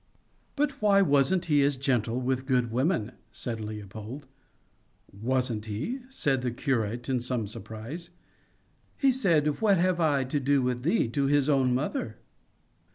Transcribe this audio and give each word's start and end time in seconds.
"But 0.55 0.81
why 0.81 1.03
wasn't 1.03 1.45
he 1.45 1.61
as 1.61 1.77
gentle 1.77 2.19
with 2.19 2.47
good 2.47 2.71
women?" 2.71 3.11
said 3.31 3.59
Leopold. 3.61 4.25
"Wasn't 5.13 5.67
he?" 5.67 5.99
said 6.09 6.41
the 6.41 6.49
curate 6.49 7.07
in 7.07 7.19
some 7.21 7.45
surprise. 7.45 8.09
"He 8.97 9.11
said 9.11 9.61
What 9.61 9.77
have 9.77 9.99
I 9.99 10.23
to 10.23 10.39
do 10.39 10.63
with 10.63 10.81
thee 10.81 11.07
to 11.09 11.27
his 11.27 11.47
own 11.47 11.75
mother?" 11.75 12.17